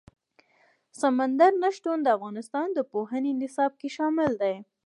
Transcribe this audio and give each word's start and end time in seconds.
سمندر 0.99 1.51
نه 1.63 1.69
شتون 1.77 1.97
د 2.03 2.07
افغانستان 2.17 2.67
د 2.73 2.79
پوهنې 2.91 3.31
نصاب 3.41 3.71
کې 3.79 3.89
شامل 3.97 4.31
دي. 4.41 4.55